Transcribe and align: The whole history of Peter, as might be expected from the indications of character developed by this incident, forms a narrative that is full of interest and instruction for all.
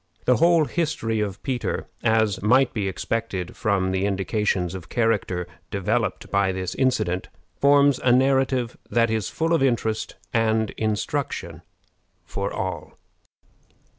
The 0.25 0.37
whole 0.37 0.65
history 0.65 1.19
of 1.19 1.43
Peter, 1.43 1.87
as 2.03 2.41
might 2.41 2.73
be 2.73 2.87
expected 2.87 3.55
from 3.55 3.91
the 3.91 4.05
indications 4.07 4.73
of 4.73 4.89
character 4.89 5.45
developed 5.69 6.31
by 6.31 6.51
this 6.51 6.73
incident, 6.73 7.29
forms 7.59 7.99
a 7.99 8.11
narrative 8.11 8.75
that 8.89 9.11
is 9.11 9.29
full 9.29 9.53
of 9.53 9.61
interest 9.61 10.15
and 10.33 10.71
instruction 10.71 11.61
for 12.25 12.51
all. 12.51 12.97